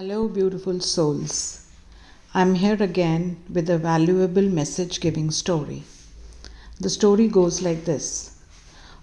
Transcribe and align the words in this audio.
Hello, 0.00 0.28
beautiful 0.28 0.80
souls. 0.80 1.66
I'm 2.32 2.54
here 2.54 2.82
again 2.82 3.36
with 3.52 3.68
a 3.68 3.76
valuable 3.76 4.48
message 4.48 4.98
giving 4.98 5.30
story. 5.30 5.82
The 6.80 6.88
story 6.88 7.28
goes 7.28 7.60
like 7.60 7.84
this 7.84 8.30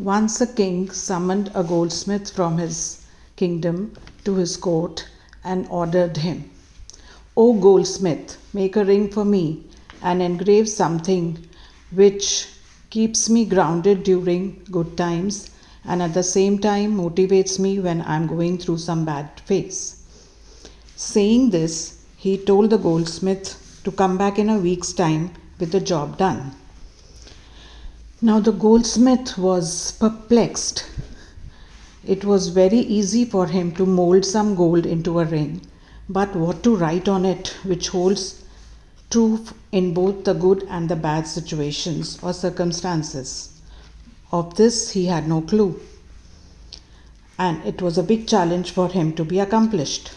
Once 0.00 0.40
a 0.40 0.48
king 0.48 0.90
summoned 0.90 1.52
a 1.54 1.62
goldsmith 1.62 2.32
from 2.32 2.58
his 2.58 3.02
kingdom 3.36 3.92
to 4.24 4.34
his 4.34 4.56
court 4.56 5.06
and 5.44 5.68
ordered 5.70 6.16
him, 6.16 6.50
O 7.36 7.52
goldsmith, 7.52 8.36
make 8.52 8.74
a 8.74 8.84
ring 8.84 9.08
for 9.12 9.24
me 9.24 9.66
and 10.02 10.20
engrave 10.20 10.68
something 10.68 11.38
which 11.92 12.48
keeps 12.90 13.30
me 13.30 13.44
grounded 13.44 14.02
during 14.02 14.60
good 14.72 14.96
times 14.96 15.50
and 15.84 16.02
at 16.02 16.14
the 16.14 16.24
same 16.24 16.58
time 16.58 16.96
motivates 16.96 17.60
me 17.60 17.78
when 17.78 18.02
I'm 18.02 18.26
going 18.26 18.58
through 18.58 18.78
some 18.78 19.04
bad 19.04 19.38
phase. 19.44 19.99
Saying 21.02 21.48
this, 21.48 21.94
he 22.18 22.36
told 22.36 22.68
the 22.68 22.76
goldsmith 22.76 23.80
to 23.84 23.90
come 23.90 24.18
back 24.18 24.38
in 24.38 24.50
a 24.50 24.58
week's 24.58 24.92
time 24.92 25.30
with 25.58 25.72
the 25.72 25.80
job 25.80 26.18
done. 26.18 26.52
Now 28.20 28.38
the 28.38 28.52
goldsmith 28.52 29.38
was 29.38 29.92
perplexed. 29.92 30.84
It 32.04 32.26
was 32.26 32.48
very 32.48 32.80
easy 32.80 33.24
for 33.24 33.46
him 33.46 33.72
to 33.76 33.86
mold 33.86 34.26
some 34.26 34.54
gold 34.54 34.84
into 34.84 35.20
a 35.20 35.24
ring, 35.24 35.62
but 36.06 36.36
what 36.36 36.62
to 36.64 36.76
write 36.76 37.08
on 37.08 37.24
it 37.24 37.56
which 37.64 37.88
holds 37.88 38.44
truth 39.08 39.54
in 39.72 39.94
both 39.94 40.24
the 40.24 40.34
good 40.34 40.66
and 40.68 40.90
the 40.90 40.96
bad 40.96 41.26
situations 41.26 42.18
or 42.22 42.34
circumstances? 42.34 43.58
Of 44.32 44.56
this 44.56 44.90
he 44.90 45.06
had 45.06 45.26
no 45.26 45.40
clue, 45.40 45.80
and 47.38 47.64
it 47.64 47.80
was 47.80 47.96
a 47.96 48.02
big 48.02 48.28
challenge 48.28 48.70
for 48.72 48.88
him 48.88 49.14
to 49.14 49.24
be 49.24 49.40
accomplished. 49.40 50.10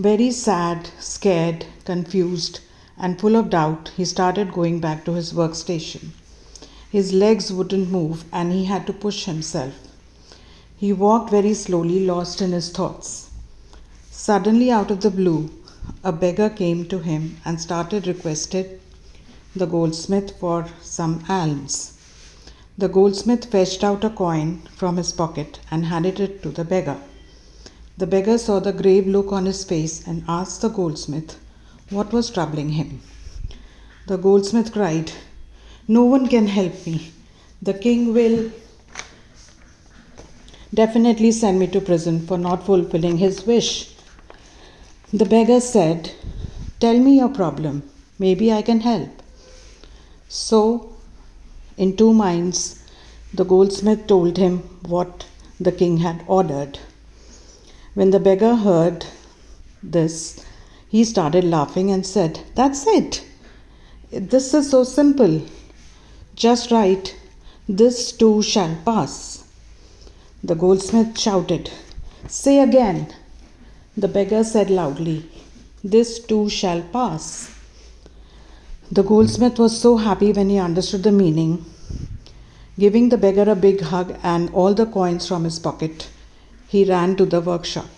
Very 0.00 0.30
sad, 0.30 0.88
scared, 0.98 1.66
confused, 1.84 2.60
and 2.96 3.20
full 3.20 3.36
of 3.36 3.50
doubt, 3.50 3.90
he 3.98 4.06
started 4.06 4.50
going 4.50 4.80
back 4.80 5.04
to 5.04 5.12
his 5.12 5.34
workstation. 5.34 6.12
His 6.90 7.12
legs 7.12 7.52
wouldn't 7.52 7.90
move, 7.90 8.24
and 8.32 8.50
he 8.50 8.64
had 8.64 8.86
to 8.86 8.94
push 8.94 9.26
himself. 9.26 9.74
He 10.74 10.94
walked 10.94 11.28
very 11.30 11.52
slowly, 11.52 12.06
lost 12.06 12.40
in 12.40 12.52
his 12.52 12.70
thoughts. 12.70 13.28
Suddenly, 14.10 14.70
out 14.70 14.90
of 14.90 15.02
the 15.02 15.10
blue, 15.10 15.50
a 16.02 16.12
beggar 16.12 16.48
came 16.48 16.86
to 16.86 17.00
him 17.00 17.36
and 17.44 17.60
started 17.60 18.06
requesting 18.06 18.80
the 19.54 19.66
goldsmith 19.66 20.32
for 20.40 20.66
some 20.80 21.22
alms. 21.28 21.92
The 22.78 22.88
goldsmith 22.88 23.44
fetched 23.44 23.84
out 23.84 24.02
a 24.04 24.08
coin 24.08 24.62
from 24.74 24.96
his 24.96 25.12
pocket 25.12 25.60
and 25.70 25.84
handed 25.84 26.18
it 26.20 26.42
to 26.42 26.48
the 26.48 26.64
beggar. 26.64 26.96
The 28.00 28.06
beggar 28.06 28.38
saw 28.38 28.60
the 28.60 28.72
grave 28.72 29.06
look 29.06 29.30
on 29.30 29.44
his 29.44 29.62
face 29.62 30.02
and 30.06 30.24
asked 30.26 30.62
the 30.62 30.70
goldsmith 30.70 31.38
what 31.90 32.14
was 32.14 32.30
troubling 32.30 32.70
him. 32.70 33.02
The 34.06 34.16
goldsmith 34.16 34.72
cried, 34.72 35.12
No 35.86 36.04
one 36.04 36.26
can 36.26 36.46
help 36.46 36.86
me. 36.86 37.12
The 37.60 37.74
king 37.74 38.14
will 38.14 38.52
definitely 40.72 41.30
send 41.30 41.58
me 41.58 41.66
to 41.66 41.80
prison 41.82 42.26
for 42.26 42.38
not 42.38 42.64
fulfilling 42.64 43.18
his 43.18 43.44
wish. 43.46 43.94
The 45.12 45.26
beggar 45.26 45.60
said, 45.60 46.12
Tell 46.78 46.98
me 46.98 47.18
your 47.18 47.28
problem. 47.28 47.82
Maybe 48.18 48.50
I 48.50 48.62
can 48.62 48.80
help. 48.80 49.10
So, 50.26 50.94
in 51.76 51.98
two 51.98 52.14
minds, 52.14 52.82
the 53.34 53.44
goldsmith 53.44 54.06
told 54.06 54.38
him 54.38 54.60
what 54.94 55.26
the 55.60 55.72
king 55.72 55.98
had 55.98 56.24
ordered. 56.26 56.78
When 58.00 58.12
the 58.12 58.18
beggar 58.18 58.54
heard 58.56 59.04
this, 59.82 60.42
he 60.88 61.04
started 61.04 61.44
laughing 61.44 61.90
and 61.90 62.06
said, 62.06 62.40
That's 62.54 62.86
it. 62.86 63.22
This 64.10 64.54
is 64.54 64.70
so 64.70 64.84
simple. 64.84 65.42
Just 66.34 66.70
write, 66.70 67.14
This 67.68 68.10
too 68.12 68.40
shall 68.40 68.74
pass. 68.86 69.44
The 70.42 70.54
goldsmith 70.54 71.18
shouted, 71.18 71.70
Say 72.26 72.60
again. 72.60 73.12
The 73.98 74.08
beggar 74.08 74.44
said 74.44 74.70
loudly, 74.70 75.28
This 75.84 76.20
too 76.20 76.48
shall 76.48 76.80
pass. 76.80 77.50
The 78.90 79.02
goldsmith 79.02 79.58
was 79.58 79.78
so 79.78 79.98
happy 79.98 80.32
when 80.32 80.48
he 80.48 80.56
understood 80.56 81.02
the 81.02 81.12
meaning. 81.12 81.66
Giving 82.78 83.10
the 83.10 83.18
beggar 83.18 83.50
a 83.50 83.54
big 83.54 83.82
hug 83.82 84.16
and 84.22 84.48
all 84.54 84.72
the 84.72 84.86
coins 84.86 85.28
from 85.28 85.44
his 85.44 85.58
pocket, 85.58 86.08
he 86.72 86.84
ran 86.84 87.16
to 87.16 87.26
the 87.26 87.40
workshop. 87.40 87.90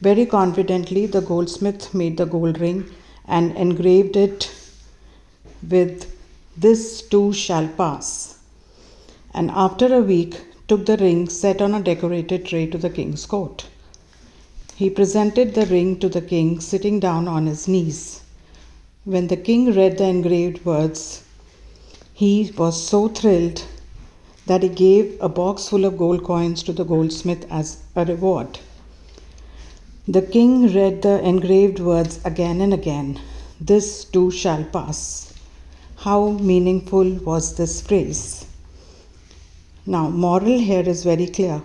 Very 0.00 0.26
confidently, 0.26 1.06
the 1.06 1.20
goldsmith 1.20 1.92
made 1.92 2.16
the 2.16 2.26
gold 2.26 2.58
ring 2.58 2.86
and 3.26 3.56
engraved 3.56 4.16
it 4.16 4.50
with 5.70 6.10
This 6.56 7.02
too 7.02 7.32
shall 7.32 7.68
pass. 7.68 8.38
And 9.32 9.50
after 9.50 9.92
a 9.94 10.00
week, 10.00 10.40
took 10.68 10.86
the 10.86 10.96
ring 10.96 11.28
set 11.28 11.60
on 11.60 11.74
a 11.74 11.82
decorated 11.82 12.46
tray 12.46 12.66
to 12.68 12.78
the 12.78 12.90
king's 12.90 13.26
court. 13.26 13.66
He 14.76 14.88
presented 14.88 15.54
the 15.54 15.66
ring 15.66 15.98
to 15.98 16.08
the 16.08 16.22
king 16.22 16.60
sitting 16.60 17.00
down 17.00 17.28
on 17.28 17.46
his 17.46 17.66
knees. 17.68 18.22
When 19.04 19.26
the 19.28 19.36
king 19.36 19.74
read 19.74 19.98
the 19.98 20.04
engraved 20.04 20.64
words, 20.64 21.22
he 22.12 22.52
was 22.56 22.80
so 22.80 23.08
thrilled 23.08 23.64
that 24.46 24.62
he 24.62 24.68
gave 24.68 25.16
a 25.20 25.28
box 25.28 25.68
full 25.68 25.84
of 25.84 25.96
gold 25.96 26.22
coins 26.24 26.62
to 26.62 26.72
the 26.72 26.84
goldsmith 26.84 27.46
as 27.50 27.78
a 27.96 28.04
reward. 28.04 28.58
The 30.06 30.22
king 30.22 30.72
read 30.74 31.00
the 31.00 31.26
engraved 31.26 31.78
words 31.80 32.20
again 32.24 32.60
and 32.60 32.74
again 32.74 33.20
This 33.58 34.04
too 34.04 34.30
shall 34.30 34.64
pass. 34.64 35.32
How 35.96 36.32
meaningful 36.32 37.14
was 37.28 37.54
this 37.54 37.80
phrase? 37.80 38.46
Now, 39.86 40.10
moral 40.10 40.58
here 40.58 40.86
is 40.86 41.04
very 41.04 41.26
clear. 41.26 41.62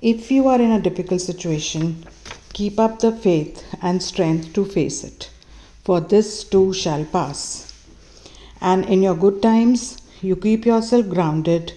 If 0.00 0.32
you 0.32 0.48
are 0.48 0.60
in 0.60 0.72
a 0.72 0.80
difficult 0.80 1.20
situation, 1.20 2.04
keep 2.52 2.80
up 2.80 2.98
the 2.98 3.12
faith 3.12 3.62
and 3.80 4.02
strength 4.02 4.52
to 4.54 4.64
face 4.64 5.04
it, 5.04 5.30
for 5.84 6.00
this 6.00 6.42
too 6.42 6.72
shall 6.72 7.04
pass. 7.04 7.72
And 8.60 8.84
in 8.86 9.02
your 9.02 9.14
good 9.14 9.40
times, 9.40 9.98
you 10.20 10.34
keep 10.34 10.66
yourself 10.66 11.08
grounded 11.08 11.72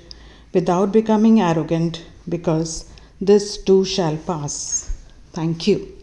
without 0.56 0.92
becoming 0.92 1.42
arrogant 1.42 2.04
because 2.30 2.86
this 3.20 3.58
too 3.58 3.84
shall 3.86 4.18
pass. 4.18 4.56
Thank 5.34 5.68
you. 5.68 5.95